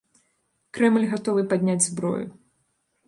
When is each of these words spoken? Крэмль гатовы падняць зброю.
Крэмль 0.77 1.05
гатовы 1.13 1.41
падняць 1.51 1.87
зброю. 1.91 2.27